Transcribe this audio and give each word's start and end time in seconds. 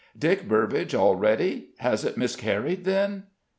"Dick 0.17 0.47
Burbage 0.47 0.95
already? 0.95 1.75
Has 1.77 2.03
it 2.03 2.17
miscarried, 2.17 2.85
then?" 2.85 3.25